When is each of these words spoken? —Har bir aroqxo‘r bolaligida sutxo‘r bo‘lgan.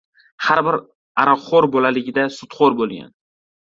—Har 0.45 0.61
bir 0.67 0.77
aroqxo‘r 1.25 1.69
bolaligida 1.79 2.29
sutxo‘r 2.41 2.83
bo‘lgan. 2.85 3.19